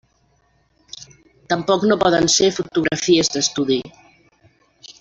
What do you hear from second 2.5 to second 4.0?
fotografies d'estudi.